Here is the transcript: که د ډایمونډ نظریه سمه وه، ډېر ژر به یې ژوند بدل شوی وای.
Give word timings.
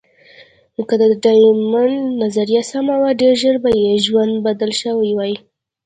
که 0.87 0.95
د 1.01 1.03
ډایمونډ 1.23 1.93
نظریه 2.21 2.61
سمه 2.71 2.95
وه، 3.01 3.09
ډېر 3.21 3.33
ژر 3.41 3.55
به 3.63 3.69
یې 3.83 3.93
ژوند 4.05 4.33
بدل 4.45 4.71
شوی 4.81 5.11
وای. 5.15 5.33